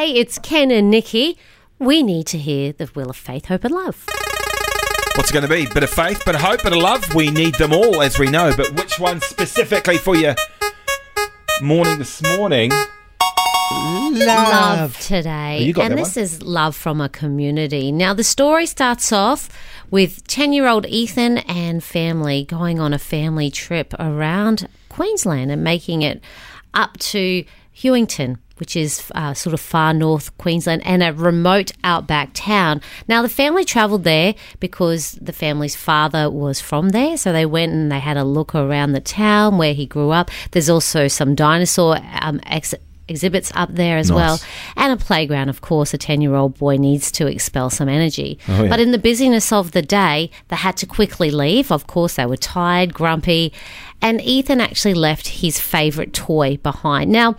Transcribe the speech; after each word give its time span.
Hey, 0.00 0.12
it's 0.12 0.38
Ken 0.38 0.70
and 0.70 0.90
Nikki. 0.90 1.36
We 1.78 2.02
need 2.02 2.26
to 2.28 2.38
hear 2.38 2.72
the 2.72 2.90
will 2.94 3.10
of 3.10 3.16
faith, 3.18 3.44
hope, 3.44 3.64
and 3.64 3.74
love. 3.74 4.06
What's 5.14 5.28
it 5.28 5.34
going 5.34 5.42
to 5.42 5.48
be? 5.48 5.66
Bit 5.66 5.82
of 5.82 5.90
faith, 5.90 6.24
bit 6.24 6.34
of 6.34 6.40
hope, 6.40 6.62
bit 6.62 6.72
of 6.72 6.78
love. 6.78 7.14
We 7.14 7.30
need 7.30 7.56
them 7.56 7.74
all, 7.74 8.00
as 8.00 8.18
we 8.18 8.30
know. 8.30 8.50
But 8.56 8.72
which 8.76 8.98
one 8.98 9.20
specifically 9.20 9.98
for 9.98 10.16
your 10.16 10.36
morning 11.60 11.98
this 11.98 12.22
morning? 12.22 12.70
Love 13.70 14.98
today. 15.00 15.58
Oh, 15.60 15.64
you 15.64 15.74
got 15.74 15.90
and 15.90 15.92
that 15.92 15.96
this 15.98 16.16
one. 16.16 16.22
is 16.22 16.42
love 16.44 16.74
from 16.74 17.02
a 17.02 17.10
community. 17.10 17.92
Now, 17.92 18.14
the 18.14 18.24
story 18.24 18.64
starts 18.64 19.12
off 19.12 19.50
with 19.90 20.26
10 20.28 20.54
year 20.54 20.66
old 20.66 20.86
Ethan 20.86 21.36
and 21.46 21.84
family 21.84 22.44
going 22.44 22.80
on 22.80 22.94
a 22.94 22.98
family 22.98 23.50
trip 23.50 23.92
around 23.98 24.66
Queensland 24.88 25.50
and 25.50 25.62
making 25.62 26.00
it 26.00 26.22
up 26.72 26.96
to 26.98 27.44
Hughenden. 27.72 28.38
Which 28.56 28.76
is 28.76 29.10
uh, 29.14 29.32
sort 29.32 29.54
of 29.54 29.60
far 29.60 29.94
north 29.94 30.36
Queensland 30.36 30.82
and 30.84 31.02
a 31.02 31.14
remote 31.14 31.72
outback 31.82 32.32
town. 32.34 32.82
Now, 33.08 33.22
the 33.22 33.28
family 33.30 33.64
travelled 33.64 34.04
there 34.04 34.34
because 34.58 35.12
the 35.12 35.32
family's 35.32 35.74
father 35.74 36.28
was 36.28 36.60
from 36.60 36.90
there. 36.90 37.16
So 37.16 37.32
they 37.32 37.46
went 37.46 37.72
and 37.72 37.90
they 37.90 38.00
had 38.00 38.18
a 38.18 38.24
look 38.24 38.54
around 38.54 38.92
the 38.92 39.00
town 39.00 39.56
where 39.56 39.72
he 39.72 39.86
grew 39.86 40.10
up. 40.10 40.30
There's 40.50 40.68
also 40.68 41.08
some 41.08 41.34
dinosaur 41.34 42.00
um, 42.20 42.38
exhibits 43.10 43.52
up 43.54 43.74
there 43.74 43.98
as 43.98 44.10
well, 44.10 44.40
and 44.76 44.92
a 44.92 44.96
playground. 44.96 45.48
Of 45.50 45.60
course, 45.60 45.92
a 45.92 45.98
10 45.98 46.20
year 46.20 46.34
old 46.34 46.56
boy 46.56 46.76
needs 46.76 47.12
to 47.12 47.26
expel 47.26 47.68
some 47.68 47.88
energy. 47.88 48.38
Oh, 48.48 48.62
yeah. 48.62 48.70
But 48.70 48.80
in 48.80 48.92
the 48.92 48.98
busyness 48.98 49.52
of 49.52 49.72
the 49.72 49.82
day, 49.82 50.30
they 50.48 50.56
had 50.56 50.76
to 50.78 50.86
quickly 50.86 51.30
leave. 51.30 51.70
Of 51.70 51.86
course, 51.86 52.14
they 52.14 52.26
were 52.26 52.36
tired, 52.36 52.94
grumpy, 52.94 53.52
and 54.00 54.20
Ethan 54.20 54.60
actually 54.60 54.94
left 54.94 55.28
his 55.28 55.60
favourite 55.60 56.14
toy 56.14 56.56
behind. 56.58 57.10
Now, 57.10 57.36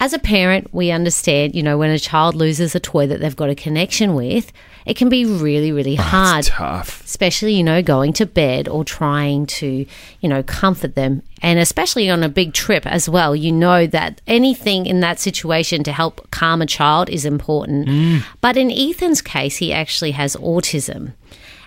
as 0.00 0.12
a 0.12 0.18
parent, 0.18 0.72
we 0.72 0.90
understand, 0.90 1.54
you 1.54 1.62
know, 1.62 1.78
when 1.78 1.90
a 1.90 1.98
child 1.98 2.34
loses 2.34 2.74
a 2.74 2.80
toy 2.80 3.06
that 3.06 3.20
they've 3.20 3.36
got 3.36 3.50
a 3.50 3.54
connection 3.54 4.14
with, 4.14 4.52
it 4.86 4.96
can 4.96 5.08
be 5.08 5.24
really, 5.24 5.72
really 5.72 5.96
oh, 5.98 6.02
hard 6.02 6.40
It's 6.40 6.48
tough. 6.48 7.04
especially 7.04 7.54
you 7.54 7.62
know 7.62 7.82
going 7.82 8.12
to 8.14 8.26
bed 8.26 8.68
or 8.68 8.84
trying 8.84 9.46
to 9.46 9.86
you 10.20 10.28
know 10.28 10.42
comfort 10.42 10.94
them. 10.94 11.22
And 11.40 11.58
especially 11.58 12.08
on 12.08 12.22
a 12.22 12.28
big 12.28 12.52
trip 12.54 12.86
as 12.86 13.08
well 13.08 13.34
you 13.34 13.52
know 13.52 13.86
that 13.86 14.20
anything 14.26 14.86
in 14.86 15.00
that 15.00 15.18
situation 15.18 15.82
to 15.84 15.92
help 15.92 16.30
calm 16.30 16.62
a 16.62 16.66
child 16.66 17.08
is 17.08 17.24
important. 17.24 17.88
Mm. 17.88 18.24
But 18.40 18.56
in 18.56 18.70
Ethan's 18.70 19.22
case 19.22 19.56
he 19.56 19.72
actually 19.72 20.12
has 20.12 20.36
autism. 20.36 21.12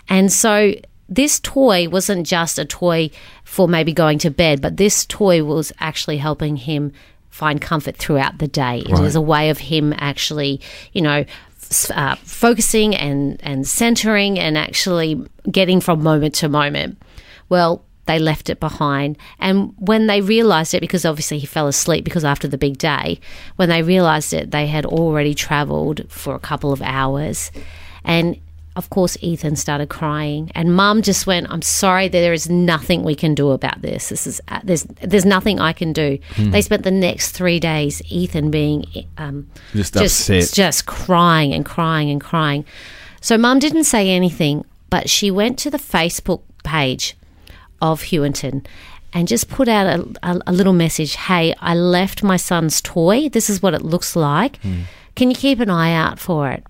And 0.08 0.32
so 0.32 0.74
this 1.08 1.40
toy 1.40 1.88
wasn't 1.88 2.26
just 2.26 2.58
a 2.58 2.66
toy 2.66 3.12
for 3.44 3.68
maybe 3.68 3.94
going 3.94 4.18
to 4.20 4.30
bed 4.32 4.62
but 4.62 4.78
this 4.78 5.06
toy 5.06 5.44
was 5.44 5.72
actually 5.80 6.18
helping 6.18 6.58
him 6.58 6.92
find 7.30 7.62
comfort 7.62 7.98
throughout 7.98 8.38
the 8.40 8.48
day. 8.48 8.80
It 8.80 8.98
was 8.98 9.16
a 9.16 9.22
way 9.22 9.50
of 9.50 9.58
him 9.58 9.94
actually 9.98 10.62
you 10.94 11.02
know 11.02 11.26
uh, 11.92 12.16
focusing 12.24 12.96
and 12.96 13.40
and 13.44 13.68
centering 13.68 14.40
and 14.40 14.58
actually 14.58 15.24
getting 15.52 15.80
from 15.82 16.02
moment 16.04 16.36
to 16.36 16.50
moment. 16.50 17.02
Well 17.50 17.84
they 18.08 18.20
left 18.20 18.50
it 18.52 18.60
behind. 18.60 19.18
And 19.40 19.74
when 19.78 20.06
they 20.08 20.22
realized 20.22 20.76
it 20.76 20.82
because 20.82 21.06
obviously 21.06 21.40
he 21.40 21.48
fell 21.48 21.68
asleep 21.68 22.04
because 22.04 22.24
after 22.24 22.48
the 22.48 22.58
big 22.58 22.78
day 22.78 23.20
when 23.56 23.70
they 23.70 23.82
realized 23.82 24.32
it 24.34 24.52
they 24.52 24.68
had 24.68 24.86
already 24.86 25.34
traveled 25.34 26.02
for 26.10 26.36
a 26.36 26.40
couple 26.40 26.72
of 26.72 26.82
hours. 26.82 27.52
And 28.04 28.40
of 28.76 28.90
course 28.90 29.18
ethan 29.22 29.56
started 29.56 29.88
crying 29.90 30.52
and 30.54 30.76
mum 30.76 31.02
just 31.02 31.26
went 31.26 31.48
i'm 31.50 31.62
sorry 31.62 32.08
there 32.08 32.34
is 32.34 32.50
nothing 32.50 33.04
we 33.04 33.16
can 33.16 33.34
do 33.34 33.52
about 33.52 33.82
this 33.82 34.10
this 34.10 34.28
is 34.28 34.42
uh, 34.50 34.60
there's 34.64 34.84
there's 35.02 35.26
nothing 35.26 35.60
i 35.60 35.72
can 35.74 35.94
do 35.94 36.18
they 36.38 36.62
spent 36.62 36.84
the 36.84 36.92
next 36.92 37.32
three 37.32 37.60
days 37.60 38.02
ethan 38.10 38.52
being 38.52 38.84
um, 39.18 39.48
Just 39.74 39.96
upset. 40.30 40.54
just 40.54 40.86
crying 40.86 41.54
and 41.54 41.66
crying 41.66 42.10
and 42.10 42.20
crying. 42.22 42.66
So 43.22 43.38
mum 43.38 43.60
didn't 43.60 43.86
say 43.86 44.10
anything, 44.12 44.66
but 44.90 45.10
she 45.10 45.32
went 45.32 45.58
to 45.60 45.70
the 45.72 45.80
Facebook 45.80 46.42
page 46.64 47.16
of 47.82 48.04
Hughenden 48.04 48.66
and 49.14 49.28
just 49.28 49.50
put 49.50 49.68
out 49.68 49.88
a, 49.88 50.06
a, 50.22 50.40
a 50.48 50.52
little 50.54 50.74
message. 50.74 51.16
Hey, 51.16 51.56
I 51.60 51.74
left 51.76 52.22
my 52.24 52.38
son's 52.38 52.82
toy. 52.82 53.30
This 53.30 53.50
is 53.50 53.62
what 53.64 53.74
it 53.74 53.82
looks 53.82 54.16
like. 54.16 54.60
Can 55.16 55.30
you 55.32 55.36
keep 55.36 55.60
an 55.60 55.70
eye 55.70 55.94
out 55.94 56.20
for 56.20 56.52
it? 56.52 56.64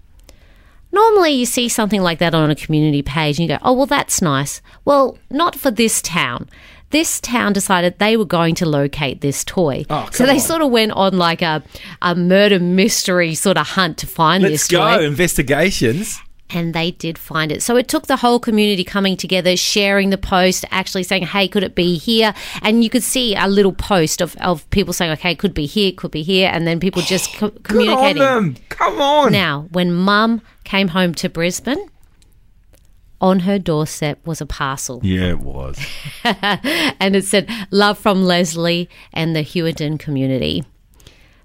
Normally, 0.95 1.31
you 1.31 1.45
see 1.45 1.67
something 1.67 2.01
like 2.01 2.19
that 2.19 2.33
on 2.33 2.49
a 2.49 2.55
community 2.55 3.01
page 3.01 3.37
and 3.37 3.49
you 3.49 3.53
go, 3.57 3.61
oh, 3.63 3.73
well, 3.73 3.85
that's 3.85 4.21
nice. 4.21 4.61
Well, 4.85 5.17
not 5.29 5.53
for 5.53 5.69
this 5.69 6.01
town. 6.01 6.49
This 6.91 7.19
town 7.19 7.51
decided 7.51 7.99
they 7.99 8.15
were 8.15 8.23
going 8.23 8.55
to 8.55 8.65
locate 8.65 9.19
this 9.19 9.43
toy. 9.43 9.83
Oh, 9.89 10.07
so 10.13 10.25
they 10.25 10.35
on. 10.35 10.39
sort 10.39 10.61
of 10.61 10.71
went 10.71 10.93
on 10.93 11.17
like 11.17 11.41
a, 11.41 11.61
a 12.01 12.15
murder 12.15 12.61
mystery 12.61 13.35
sort 13.35 13.57
of 13.57 13.67
hunt 13.67 13.97
to 13.97 14.07
find 14.07 14.41
this 14.41 14.69
toy. 14.69 14.77
Let's 14.77 14.87
this 14.87 14.95
go. 14.95 14.97
toy. 14.99 15.05
Investigations. 15.05 16.21
And 16.55 16.73
they 16.73 16.91
did 16.91 17.17
find 17.17 17.51
it. 17.51 17.61
So 17.61 17.75
it 17.75 17.89
took 17.89 18.07
the 18.07 18.15
whole 18.15 18.39
community 18.39 18.85
coming 18.85 19.17
together, 19.17 19.57
sharing 19.57 20.09
the 20.09 20.17
post, 20.17 20.63
actually 20.71 21.03
saying, 21.03 21.23
hey, 21.23 21.49
could 21.49 21.63
it 21.63 21.75
be 21.75 21.97
here? 21.97 22.33
And 22.61 22.81
you 22.81 22.89
could 22.89 23.03
see 23.03 23.35
a 23.35 23.47
little 23.47 23.73
post 23.73 24.21
of, 24.21 24.37
of 24.37 24.67
people 24.69 24.93
saying, 24.93 25.11
okay, 25.11 25.31
it 25.31 25.39
could 25.39 25.53
be 25.53 25.65
here, 25.65 25.89
it 25.89 25.97
could 25.97 26.11
be 26.11 26.23
here. 26.23 26.49
And 26.53 26.65
then 26.65 26.79
people 26.79 27.01
just 27.01 27.33
co- 27.35 27.49
Good 27.49 27.57
on 27.57 27.63
communicating. 27.63 28.21
them. 28.21 28.55
Come 28.69 29.01
on. 29.01 29.33
Now, 29.33 29.67
when 29.71 29.93
mum 29.93 30.41
came 30.63 30.87
home 30.87 31.13
to 31.15 31.29
Brisbane, 31.29 31.89
on 33.21 33.39
her 33.39 33.57
doorstep 33.57 34.25
was 34.25 34.41
a 34.41 34.45
parcel 34.45 34.99
yeah, 35.03 35.29
it 35.29 35.39
was. 35.39 35.77
and 36.23 37.15
it 37.15 37.25
said, 37.25 37.49
Love 37.71 37.97
from 37.97 38.23
Leslie 38.23 38.89
and 39.13 39.35
the 39.35 39.41
Hughenden 39.41 39.97
community. 39.97 40.63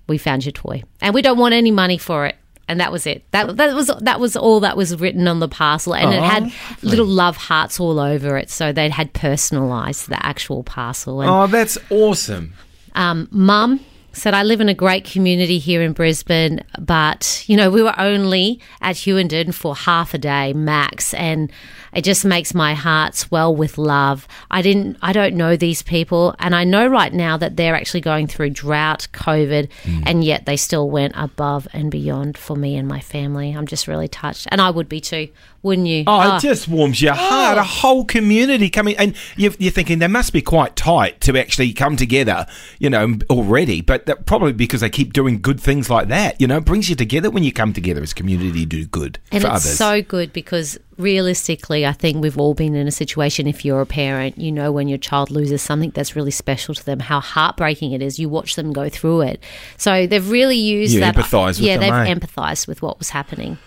We 0.06 0.18
found 0.18 0.44
your 0.44 0.52
toy. 0.52 0.82
And 1.00 1.14
we 1.14 1.22
don't 1.22 1.38
want 1.38 1.54
any 1.54 1.70
money 1.70 1.96
for 1.96 2.26
it. 2.26 2.36
And 2.70 2.78
that 2.78 2.92
was 2.92 3.04
it. 3.06 3.24
That 3.32 3.56
that 3.56 3.74
was 3.74 3.90
that 4.00 4.20
was 4.20 4.36
all 4.36 4.60
that 4.60 4.76
was 4.76 4.94
written 5.00 5.26
on 5.26 5.40
the 5.40 5.48
parcel, 5.48 5.92
and 5.94 6.14
it 6.14 6.18
Oh, 6.18 6.22
had 6.22 6.52
little 6.82 7.04
love 7.06 7.36
hearts 7.36 7.80
all 7.80 7.98
over 7.98 8.38
it. 8.38 8.48
So 8.48 8.72
they 8.72 8.88
had 8.88 9.12
personalised 9.12 10.06
the 10.06 10.24
actual 10.24 10.62
parcel. 10.62 11.20
And 11.20 11.28
Oh, 11.30 11.46
that's 11.48 11.76
awesome. 11.90 12.52
um, 12.94 13.26
Mum 13.32 13.80
said, 14.12 14.34
I 14.34 14.42
live 14.42 14.60
in 14.60 14.68
a 14.68 14.74
great 14.74 15.04
community 15.04 15.58
here 15.58 15.82
in 15.82 15.92
Brisbane, 15.92 16.64
but, 16.78 17.44
you 17.46 17.56
know, 17.56 17.70
we 17.70 17.82
were 17.82 17.98
only 17.98 18.60
at 18.80 18.96
Hughenden 18.96 19.52
for 19.52 19.74
half 19.74 20.14
a 20.14 20.18
day 20.18 20.52
max, 20.52 21.14
and 21.14 21.52
it 21.92 22.02
just 22.02 22.24
makes 22.24 22.54
my 22.54 22.74
heart 22.74 23.14
swell 23.14 23.54
with 23.54 23.78
love. 23.78 24.26
I 24.50 24.62
didn't, 24.62 24.96
I 25.02 25.12
don't 25.12 25.36
know 25.36 25.56
these 25.56 25.82
people, 25.82 26.34
and 26.38 26.54
I 26.54 26.64
know 26.64 26.86
right 26.86 27.12
now 27.12 27.36
that 27.36 27.56
they're 27.56 27.74
actually 27.74 28.00
going 28.00 28.26
through 28.26 28.50
drought, 28.50 29.08
COVID, 29.12 29.70
hmm. 29.84 30.02
and 30.06 30.24
yet 30.24 30.46
they 30.46 30.56
still 30.56 30.90
went 30.90 31.14
above 31.16 31.66
and 31.72 31.90
beyond 31.90 32.36
for 32.36 32.56
me 32.56 32.76
and 32.76 32.88
my 32.88 33.00
family. 33.00 33.52
I'm 33.52 33.66
just 33.66 33.88
really 33.88 34.08
touched, 34.08 34.48
and 34.50 34.60
I 34.60 34.70
would 34.70 34.88
be 34.88 35.00
too, 35.00 35.28
wouldn't 35.62 35.86
you? 35.86 36.04
Oh, 36.06 36.12
Ah. 36.12 36.36
it 36.36 36.40
just 36.40 36.68
warms 36.68 37.00
your 37.02 37.14
heart. 37.14 37.58
A 37.58 37.62
whole 37.62 38.04
community 38.04 38.70
coming, 38.70 38.96
and 38.96 39.14
you're, 39.36 39.52
you're 39.58 39.70
thinking 39.72 39.98
they 39.98 40.06
must 40.08 40.32
be 40.32 40.40
quite 40.42 40.76
tight 40.76 41.20
to 41.22 41.36
actually 41.38 41.72
come 41.72 41.96
together, 41.96 42.46
you 42.78 42.88
know, 42.90 43.16
already. 43.28 43.80
But 43.80 44.06
that, 44.06 44.26
probably 44.26 44.52
because 44.52 44.80
they 44.80 44.90
keep 44.90 45.12
doing 45.12 45.40
good 45.40 45.60
things 45.60 45.90
like 45.90 46.08
that, 46.08 46.40
you 46.40 46.46
know, 46.46 46.56
it 46.58 46.64
brings 46.64 46.88
you 46.88 46.96
together 46.96 47.30
when 47.30 47.42
you 47.42 47.52
come 47.52 47.72
together 47.72 48.02
as 48.02 48.12
community 48.12 48.52
to 48.60 48.66
do 48.66 48.86
good 48.86 49.18
And 49.32 49.42
for 49.42 49.48
it's 49.48 49.66
others. 49.66 49.76
so 49.76 50.02
good 50.02 50.32
because 50.32 50.78
realistically, 50.96 51.84
I 51.86 51.92
think 51.92 52.22
we've 52.22 52.38
all 52.38 52.54
been 52.54 52.74
in 52.74 52.86
a 52.86 52.90
situation. 52.92 53.46
If 53.46 53.64
you're 53.64 53.80
a 53.80 53.86
parent, 53.86 54.38
you 54.38 54.52
know 54.52 54.70
when 54.72 54.88
your 54.88 54.98
child 54.98 55.30
loses 55.30 55.60
something 55.62 55.90
that's 55.90 56.14
really 56.16 56.30
special 56.30 56.74
to 56.74 56.84
them, 56.84 57.00
how 57.00 57.20
heartbreaking 57.20 57.92
it 57.92 58.00
is. 58.02 58.18
You 58.18 58.28
watch 58.28 58.54
them 58.56 58.72
go 58.72 58.88
through 58.88 59.22
it. 59.22 59.42
So 59.76 60.06
they've 60.06 60.30
really 60.30 60.56
used 60.56 60.94
You 60.94 61.00
that. 61.00 61.14
empathise 61.16 61.58
with 61.58 61.60
yeah, 61.60 61.76
they've 61.78 61.92
eh? 61.92 62.14
empathised 62.14 62.68
with 62.68 62.82
what 62.82 62.98
was 62.98 63.10
happening. 63.10 63.58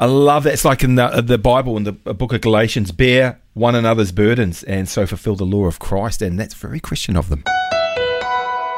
I 0.00 0.06
love 0.06 0.44
that. 0.44 0.52
It's 0.52 0.64
like 0.64 0.84
in 0.84 0.94
the, 0.94 1.04
uh, 1.06 1.20
the 1.20 1.38
Bible, 1.38 1.76
in 1.76 1.82
the 1.82 1.96
uh, 2.06 2.12
book 2.12 2.32
of 2.32 2.40
Galatians, 2.40 2.92
bear 2.92 3.40
one 3.54 3.74
another's 3.74 4.12
burdens 4.12 4.62
and 4.62 4.88
so 4.88 5.06
fulfill 5.06 5.34
the 5.34 5.44
law 5.44 5.66
of 5.66 5.80
Christ. 5.80 6.22
And 6.22 6.38
that's 6.38 6.54
very 6.54 6.78
Christian 6.78 7.16
of 7.16 7.28
them. 7.28 7.42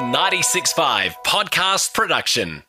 96.5 0.01 1.13
Podcast 1.27 1.93
Production. 1.93 2.63